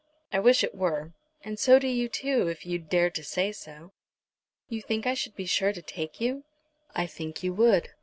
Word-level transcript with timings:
I 0.33 0.39
wish 0.39 0.63
it 0.63 0.73
were, 0.73 1.13
and 1.43 1.59
so 1.59 1.77
do 1.77 1.87
you 1.87 2.09
too, 2.09 2.47
if 2.47 2.65
you'd 2.65 2.89
dare 2.89 3.11
to 3.11 3.23
say 3.23 3.51
so." 3.51 3.91
"You 4.67 4.81
think 4.81 5.05
I 5.05 5.13
should 5.13 5.35
be 5.35 5.45
sure 5.45 5.73
to 5.73 5.81
take 5.83 6.19
you." 6.19 6.43
"I 6.95 7.05
think 7.05 7.43
you 7.43 7.53
would. 7.53 7.89